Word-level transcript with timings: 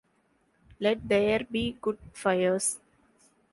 Let 0.79 1.07
there 1.07 1.45
be 1.51 1.77
good 1.79 1.99
fires. 2.11 2.79